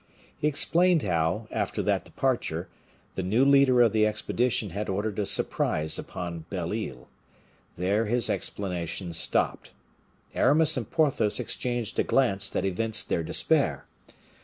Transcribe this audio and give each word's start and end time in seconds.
He 0.35 0.47
explained 0.47 1.03
how, 1.03 1.47
after 1.51 1.83
that 1.83 2.05
departure, 2.05 2.67
the 3.13 3.21
new 3.21 3.45
leader 3.45 3.81
of 3.83 3.93
the 3.93 4.07
expedition 4.07 4.71
had 4.71 4.89
ordered 4.89 5.19
a 5.19 5.27
surprise 5.27 5.99
upon 5.99 6.45
Belle 6.49 6.73
Isle. 6.73 7.07
There 7.77 8.07
his 8.07 8.27
explanations 8.27 9.19
stopped. 9.19 9.69
Aramis 10.33 10.75
and 10.75 10.89
Porthos 10.89 11.39
exchanged 11.39 11.99
a 11.99 12.03
glance 12.03 12.49
that 12.49 12.65
evinced 12.65 13.09
their 13.09 13.21
despair. 13.21 13.85